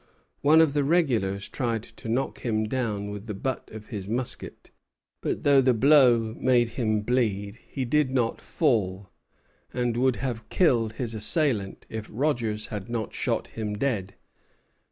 One 0.41 0.61
of 0.61 0.73
the 0.73 0.83
regulars 0.83 1.47
tried 1.47 1.83
to 1.83 2.09
knock 2.09 2.39
him 2.39 2.63
down 2.67 3.11
with 3.11 3.27
the 3.27 3.35
butt 3.35 3.69
of 3.71 3.89
his 3.89 4.09
musket; 4.09 4.71
but 5.21 5.43
though 5.43 5.61
the 5.61 5.75
blow 5.75 6.33
made 6.39 6.69
him 6.69 7.01
bleed, 7.01 7.57
he 7.67 7.85
did 7.85 8.09
not 8.09 8.41
fall, 8.41 9.11
and 9.71 9.95
would 9.97 10.15
have 10.15 10.49
killed 10.49 10.93
his 10.93 11.13
assailant 11.13 11.85
if 11.87 12.07
Rogers 12.11 12.65
had 12.73 12.89
not 12.89 13.13
shot 13.13 13.49
him 13.49 13.75
dead. 13.77 14.15